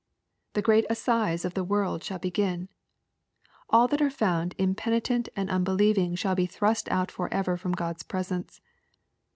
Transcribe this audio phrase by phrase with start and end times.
[0.53, 2.69] The great assize of the world shall begin.
[3.69, 8.61] All that are found impenitent and unbelieving shall be thrust out forever from God's presence.